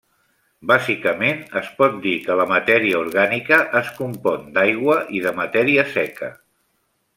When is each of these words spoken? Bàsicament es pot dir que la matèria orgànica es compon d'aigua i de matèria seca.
Bàsicament 0.69 1.43
es 1.61 1.67
pot 1.81 1.99
dir 2.05 2.13
que 2.23 2.37
la 2.39 2.47
matèria 2.53 3.03
orgànica 3.03 3.61
es 3.83 3.93
compon 4.01 4.49
d'aigua 4.59 4.99
i 5.19 5.23
de 5.29 5.37
matèria 5.43 5.87
seca. 5.97 6.35